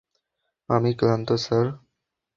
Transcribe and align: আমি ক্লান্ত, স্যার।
আমি 0.69 0.91
ক্লান্ত, 0.93 1.29
স্যার। 1.45 1.65